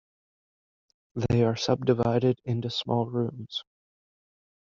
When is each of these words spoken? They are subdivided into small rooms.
They 1.29 1.43
are 1.43 1.55
subdivided 1.55 2.41
into 2.43 2.71
small 2.71 3.05
rooms. 3.05 3.63